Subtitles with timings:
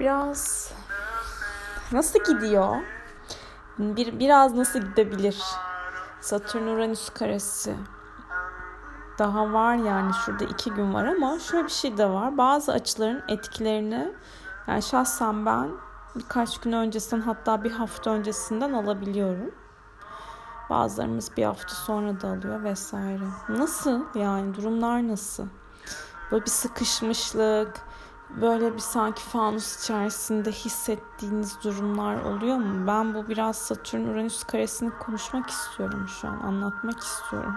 [0.00, 0.72] biraz
[1.92, 2.76] nasıl gidiyor?
[3.78, 5.42] Bir, biraz nasıl gidebilir?
[6.20, 7.76] Satürn Uranüs karesi.
[9.18, 12.38] Daha var yani şurada iki gün var ama şöyle bir şey de var.
[12.38, 14.12] Bazı açıların etkilerini
[14.66, 15.70] yani şahsen ben
[16.16, 19.54] birkaç gün öncesinden hatta bir hafta öncesinden alabiliyorum.
[20.70, 23.24] Bazılarımız bir hafta sonra da alıyor vesaire.
[23.48, 25.46] Nasıl yani durumlar nasıl?
[26.30, 27.85] Böyle bir sıkışmışlık,
[28.30, 32.86] böyle bir sanki fanus içerisinde hissettiğiniz durumlar oluyor mu?
[32.86, 37.56] Ben bu biraz Satürn Uranüs karesini konuşmak istiyorum şu an, anlatmak istiyorum.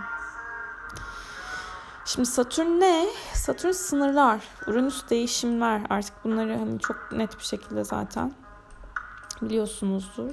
[2.06, 3.06] Şimdi Satürn ne?
[3.34, 5.82] Satürn sınırlar, Uranüs değişimler.
[5.90, 8.34] Artık bunları hani çok net bir şekilde zaten
[9.42, 10.32] biliyorsunuzdur.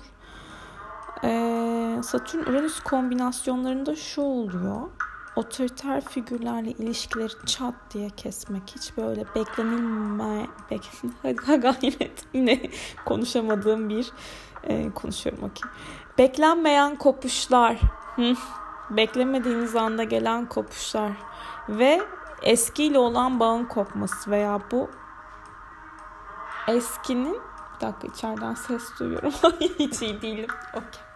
[1.25, 4.91] Ee, Satürn Uranüs kombinasyonlarında şu oluyor.
[5.37, 8.63] Otoriter figürlerle ilişkileri çat diye kesmek.
[8.77, 10.91] Hiç böyle beklenilme bek
[11.63, 12.71] gayret yine
[13.05, 14.13] konuşamadığım bir
[14.65, 15.71] e, konuşuyorum okey.
[16.19, 17.81] Beklenmeyen kopuşlar.
[18.17, 18.35] Hı.
[18.91, 21.13] Beklemediğiniz anda gelen kopuşlar
[21.69, 22.03] ve
[22.43, 24.91] eskiyle olan bağın kopması veya bu
[26.69, 27.41] eskinin
[27.77, 29.33] bir dakika içeriden ses duyuyorum.
[29.61, 30.47] Hiç iyi değilim.
[30.75, 31.16] Okey.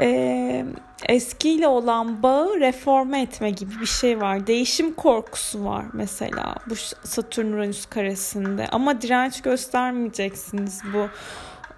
[0.00, 0.66] Ee,
[1.08, 4.46] eskiyle olan bağı reforme etme gibi bir şey var.
[4.46, 8.66] Değişim korkusu var mesela bu Satürn Uranüs karesinde.
[8.72, 11.08] Ama direnç göstermeyeceksiniz bu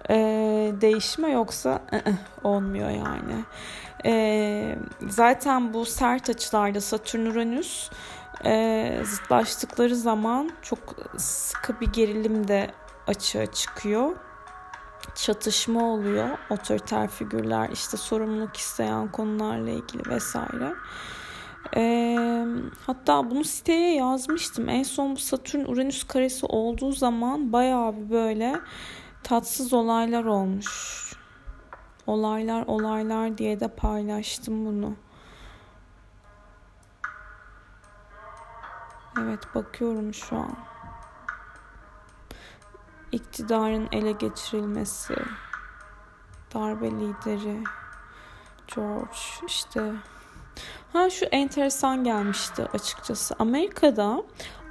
[0.09, 0.15] e,
[0.81, 3.43] değişime yoksa ı -ı, olmuyor yani.
[4.05, 4.75] E,
[5.07, 7.89] zaten bu sert açılarda Satürn Uranüs
[8.45, 10.79] e, zıtlaştıkları zaman çok
[11.17, 12.71] sıkı bir gerilim de
[13.07, 14.15] açığa çıkıyor.
[15.15, 16.29] Çatışma oluyor.
[16.49, 20.73] Otoriter figürler işte sorumluluk isteyen konularla ilgili vesaire.
[21.75, 22.15] E,
[22.85, 24.69] hatta bunu siteye yazmıştım.
[24.69, 28.59] En son bu Satürn Uranüs karesi olduğu zaman bayağı bir böyle
[29.23, 31.13] tatsız olaylar olmuş.
[32.07, 34.95] Olaylar olaylar diye de paylaştım bunu.
[39.19, 40.72] Evet bakıyorum şu an
[43.13, 45.15] iktidarın ele geçirilmesi,
[46.53, 47.63] darbe lideri
[48.75, 49.81] George işte
[50.93, 53.35] ha şu enteresan gelmişti açıkçası.
[53.39, 54.23] Amerika'da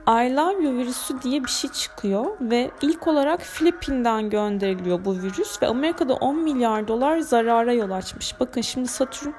[0.09, 5.63] I love you virüsü diye bir şey çıkıyor ve ilk olarak Filipin'den gönderiliyor bu virüs
[5.63, 8.41] ve Amerika'da 10 milyar dolar zarara yol açmış.
[8.41, 9.33] Bakın şimdi Satürn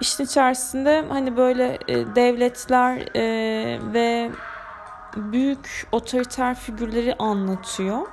[0.00, 3.22] işin içerisinde hani böyle e, devletler e,
[3.92, 4.30] ve
[5.16, 8.06] büyük otoriter figürleri anlatıyor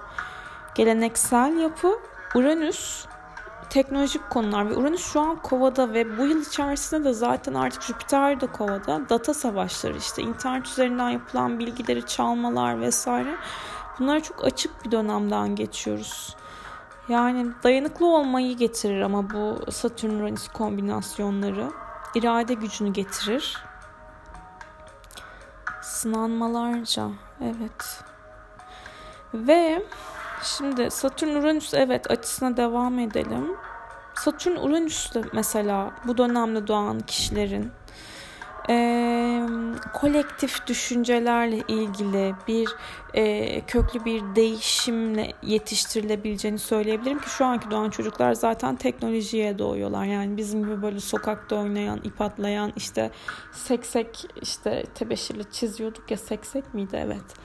[0.78, 2.00] geleneksel yapı,
[2.36, 3.06] Uranüs
[3.70, 8.42] teknolojik konular ve Uranüs şu an kovada ve bu yıl içerisinde de zaten artık Jüpiter
[8.42, 13.36] de kovada data savaşları işte internet üzerinden yapılan bilgileri çalmalar vesaire
[14.00, 16.36] bunlar çok açık bir dönemden geçiyoruz.
[17.10, 21.72] Yani dayanıklı olmayı getirir ama bu Satürn Uranüs kombinasyonları
[22.16, 23.67] irade gücünü getirir.
[25.88, 27.10] Sınanmalarca
[27.42, 28.04] evet.
[29.34, 29.84] Ve
[30.44, 33.56] Şimdi Satürn Uranüs evet açısına devam edelim.
[34.16, 37.72] Satürn Uranüs'te mesela bu dönemde doğan kişilerin
[38.70, 39.42] e,
[39.94, 42.70] kolektif düşüncelerle ilgili bir
[43.14, 50.06] e, köklü bir değişimle yetiştirilebileceğini söyleyebilirim ki şu anki doğan çocuklar zaten teknolojiye doğuyorlar.
[50.06, 53.12] Yani bizim gibi böyle sokakta oynayan, ip atlayan işte
[53.52, 57.36] seksek işte tebeşirle çiziyorduk ya seksek miydi evet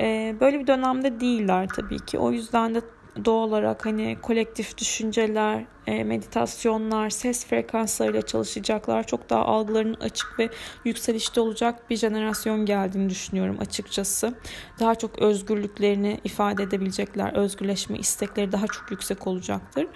[0.00, 2.18] ee, böyle bir dönemde değiller tabii ki.
[2.18, 2.80] O yüzden de
[3.24, 9.06] doğal olarak hani kolektif düşünceler, e, meditasyonlar, ses frekanslarıyla çalışacaklar.
[9.06, 10.48] Çok daha algılarının açık ve
[10.84, 14.34] yükselişte olacak bir jenerasyon geldiğini düşünüyorum açıkçası.
[14.80, 17.32] Daha çok özgürlüklerini ifade edebilecekler.
[17.32, 19.86] Özgürleşme istekleri daha çok yüksek olacaktır.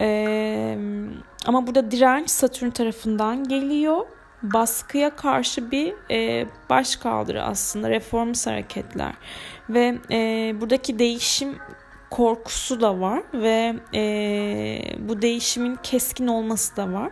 [0.00, 0.78] E,
[1.46, 4.06] ama burada direnç Satürn tarafından geliyor
[4.42, 9.12] baskıya karşı bir e, baş kaldırı aslında reformist hareketler
[9.70, 11.58] ve e, buradaki değişim
[12.10, 17.10] korkusu da var ve e, bu değişimin keskin olması da var.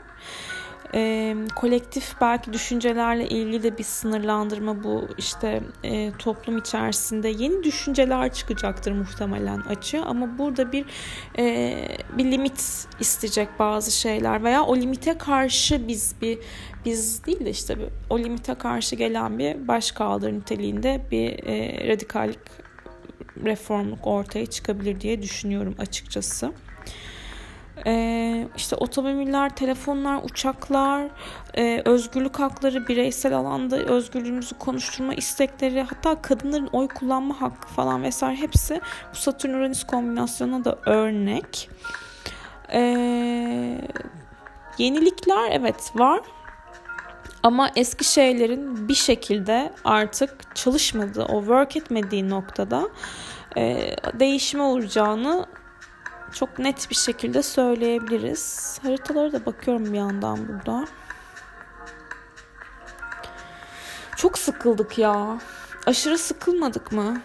[0.94, 5.08] E, kolektif belki düşüncelerle ilgili de bir sınırlandırma bu.
[5.19, 10.85] İşte e, toplum içerisinde yeni düşünceler çıkacaktır muhtemelen açı ama burada bir
[11.38, 11.75] e,
[12.19, 16.38] bir limit isteyecek bazı şeyler veya o limite karşı biz bir
[16.85, 17.76] biz değil de işte
[18.11, 22.38] o limite karşı gelen bir başkaldır niteliğinde bir e, radikallik
[23.44, 26.52] reformluk ortaya çıkabilir diye düşünüyorum açıkçası.
[27.86, 31.08] Ee, işte otomobiller, telefonlar, uçaklar,
[31.54, 38.36] e, özgürlük hakları, bireysel alanda özgürlüğümüzü konuşturma istekleri, hatta kadınların oy kullanma hakkı falan vesaire
[38.36, 38.81] hepsi
[39.12, 41.70] bu Satürn-Uranüs kombinasyonuna da örnek.
[42.72, 43.81] Ee,
[44.78, 46.20] yenilikler evet var
[47.44, 52.88] ama eski şeylerin bir şekilde artık çalışmadığı, o work etmediği noktada
[53.56, 55.46] e, değişime uğrayacağını
[56.32, 58.79] çok net bir şekilde söyleyebiliriz.
[58.82, 60.87] Haritalara da bakıyorum bir yandan burada.
[64.17, 65.38] Çok sıkıldık ya.
[65.87, 67.20] Aşırı sıkılmadık mı?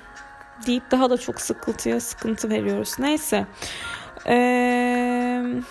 [0.68, 2.95] Deyip daha da çok sıkıntıya sıkıntı veriyoruz.
[3.00, 3.48] Neyse.
[4.25, 5.62] Eee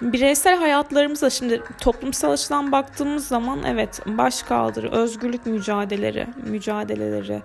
[0.00, 7.42] bireysel hayatlarımıza şimdi toplumsal açıdan baktığımız zaman evet baş kaldırı, özgürlük mücadeleleri, mücadeleleri,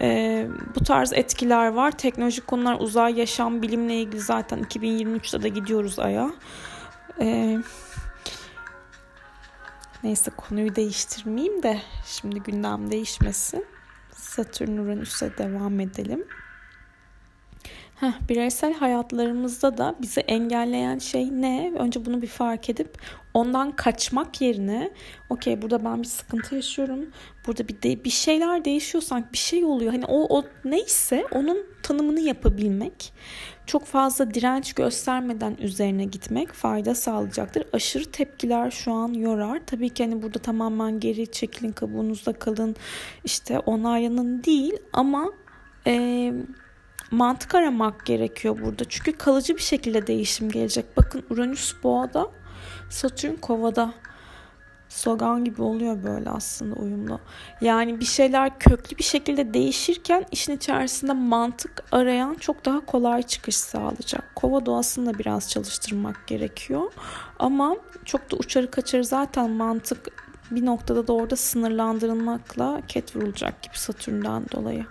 [0.00, 1.90] e, bu tarz etkiler var.
[1.90, 6.30] Teknolojik konular, uzay yaşam, bilimle ilgili zaten 2023'te de gidiyoruz Ay'a.
[7.20, 7.58] E,
[10.02, 13.66] neyse konuyu değiştirmeyeyim de şimdi gündem değişmesin.
[14.12, 16.24] Satürn Uranüs'e devam edelim.
[17.96, 21.72] Heh, bireysel hayatlarımızda da bizi engelleyen şey ne?
[21.78, 22.98] Önce bunu bir fark edip
[23.34, 24.90] ondan kaçmak yerine
[25.30, 27.10] okey burada ben bir sıkıntı yaşıyorum.
[27.46, 29.92] Burada bir de, bir şeyler değişiyor sanki bir şey oluyor.
[29.92, 33.12] Hani o, o neyse onun tanımını yapabilmek.
[33.66, 37.64] Çok fazla direnç göstermeden üzerine gitmek fayda sağlayacaktır.
[37.72, 39.60] Aşırı tepkiler şu an yorar.
[39.66, 42.76] Tabii ki hani burada tamamen geri çekilin kabuğunuzda kalın
[43.24, 45.32] işte onaylanın değil ama
[45.86, 46.32] eee
[47.10, 48.84] mantık aramak gerekiyor burada.
[48.88, 50.96] Çünkü kalıcı bir şekilde değişim gelecek.
[50.96, 52.30] Bakın Uranüs boğada,
[52.90, 53.94] Satürn kovada.
[54.88, 57.20] Slogan gibi oluyor böyle aslında uyumlu.
[57.60, 63.56] Yani bir şeyler köklü bir şekilde değişirken işin içerisinde mantık arayan çok daha kolay çıkış
[63.56, 64.32] sağlayacak.
[64.36, 66.92] Kova doğasını da biraz çalıştırmak gerekiyor.
[67.38, 70.08] Ama çok da uçarı kaçarı zaten mantık
[70.50, 74.86] bir noktada da orada sınırlandırılmakla ket vurulacak gibi Satürn'den dolayı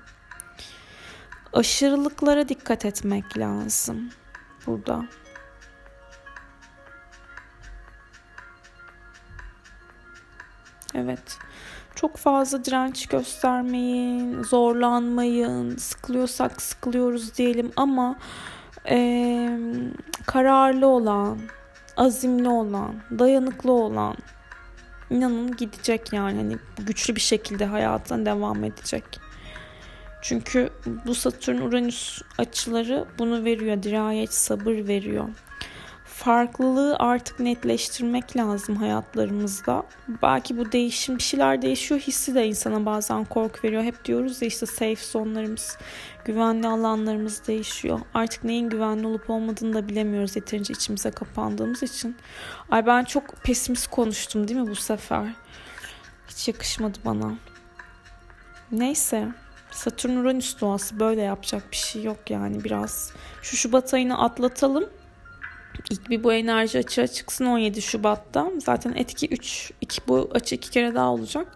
[1.56, 4.10] aşırılıklara dikkat etmek lazım
[4.68, 5.06] burada.
[10.94, 11.38] Evet.
[11.96, 18.16] Çok fazla direnç göstermeyin, zorlanmayın, sıkılıyorsak sıkılıyoruz diyelim ama
[18.90, 19.60] e,
[20.26, 21.40] kararlı olan,
[21.98, 24.16] azimli olan, dayanıklı olan
[25.10, 29.25] inanın gidecek yani hani güçlü bir şekilde hayatına devam edecek.
[30.28, 30.70] Çünkü
[31.06, 33.84] bu Satürn Uranüs açıları bunu veriyor.
[33.84, 35.30] Dirayet, sabır veriyor.
[36.06, 39.84] Farklılığı artık netleştirmek lazım hayatlarımızda.
[40.22, 43.84] Belki bu değişim bir şeyler değişiyor hissi de insana bazen korku veriyor.
[43.84, 45.78] Hep diyoruz ya işte safe zonlarımız,
[46.26, 48.00] güvenli alanlarımız değişiyor.
[48.14, 52.16] Artık neyin güvenli olup olmadığını da bilemiyoruz yeterince içimize kapandığımız için.
[52.72, 55.26] Ay ben çok pesimist konuştum değil mi bu sefer?
[56.28, 57.34] Hiç yakışmadı bana.
[58.72, 59.45] Neyse.
[59.76, 63.12] Satürn Uranüs doğası böyle yapacak bir şey yok yani biraz.
[63.42, 64.90] Şu Şubat ayını atlatalım.
[65.90, 68.52] İlk bir bu enerji açığa çıksın 17 Şubat'ta.
[68.60, 71.48] Zaten etki 3, iki, bu açı iki kere daha olacak.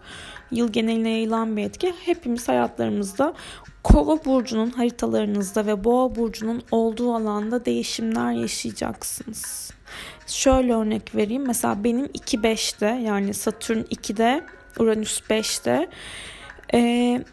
[0.50, 1.94] Yıl geneline yayılan bir etki.
[2.04, 3.34] Hepimiz hayatlarımızda
[3.82, 9.70] Kova burcunun haritalarınızda ve Boğa burcunun olduğu alanda değişimler yaşayacaksınız.
[10.26, 11.46] Şöyle örnek vereyim.
[11.46, 14.44] Mesela benim 2-5'te yani Satürn 2'de,
[14.78, 15.88] Uranüs 5'te.
[16.74, 17.24] Ee,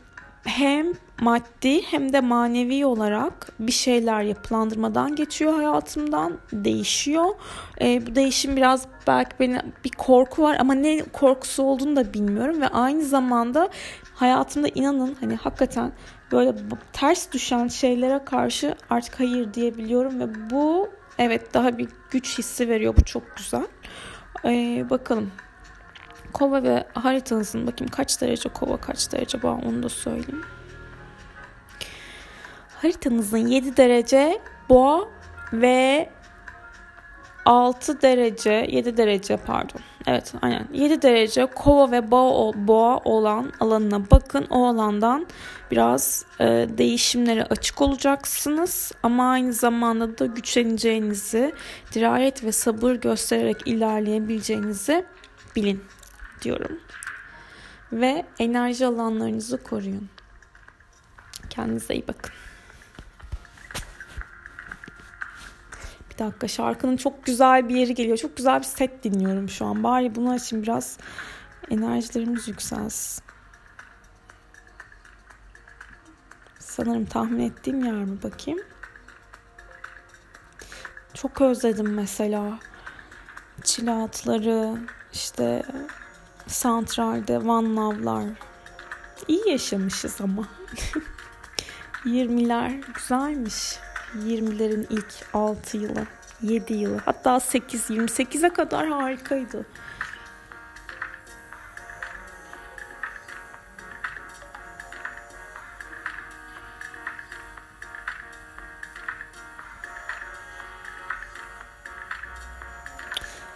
[0.47, 7.25] hem maddi hem de manevi olarak bir şeyler yapılandırmadan geçiyor hayatımdan değişiyor.
[7.81, 12.61] E, bu değişim biraz belki beni bir korku var ama ne korkusu olduğunu da bilmiyorum
[12.61, 13.69] ve aynı zamanda
[14.15, 15.91] hayatımda inanın hani hakikaten
[16.31, 16.55] böyle
[16.93, 22.93] ters düşen şeylere karşı artık hayır diyebiliyorum ve bu evet daha bir güç hissi veriyor
[22.97, 23.67] bu çok güzel.
[24.45, 25.31] E, bakalım
[26.33, 30.43] kova ve haritanızın bakayım kaç derece kova kaç derece boğa onu da söyleyeyim.
[32.81, 35.07] Haritanızın 7 derece boğa
[35.53, 36.09] ve
[37.45, 39.81] 6 derece 7 derece pardon.
[40.07, 44.47] Evet aynen 7 derece kova ve boğa, boğa olan alanına bakın.
[44.49, 45.27] O alandan
[45.71, 46.45] biraz e,
[46.77, 48.91] değişimlere açık olacaksınız.
[49.03, 51.53] Ama aynı zamanda da güçleneceğinizi,
[51.93, 55.05] dirayet ve sabır göstererek ilerleyebileceğinizi
[55.55, 55.83] bilin
[56.41, 56.79] diyorum.
[57.91, 60.09] Ve enerji alanlarınızı koruyun.
[61.49, 62.31] Kendinize iyi bakın.
[66.11, 68.17] Bir dakika şarkının çok güzel bir yeri geliyor.
[68.17, 69.83] Çok güzel bir set dinliyorum şu an.
[69.83, 70.97] Bari bunu için biraz
[71.69, 73.23] enerjilerimiz yükselsin.
[76.59, 78.59] Sanırım tahmin ettiğim yer mi bakayım.
[81.13, 82.59] Çok özledim mesela.
[83.63, 84.77] Çile atları,
[85.13, 85.63] işte
[86.47, 88.23] santralde One Love'lar.
[89.27, 90.47] İyi yaşamışız ama.
[92.05, 93.79] 20'ler güzelmiş.
[94.15, 96.07] 20'lerin ilk 6 yılı,
[96.41, 99.65] 7 yılı, hatta 8, 28'e kadar harikaydı.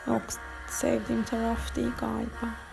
[0.08, 0.22] Yok
[0.68, 2.71] sevdiğim taraf değil galiba.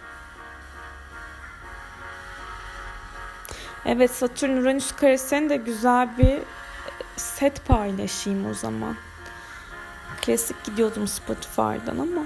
[3.84, 6.38] Evet Satürn Uranüs karesini de güzel bir
[7.16, 8.96] set paylaşayım o zaman.
[10.20, 12.22] Klasik gidiyordum Spotify'dan ama.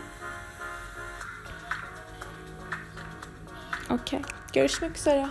[3.91, 4.23] Okey.
[4.53, 5.27] Görüşmek üzere.